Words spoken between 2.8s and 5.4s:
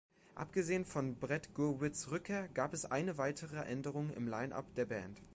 eine weitere Änderung im Line-up der Band.